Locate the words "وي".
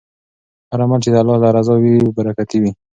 1.81-2.13, 2.61-2.71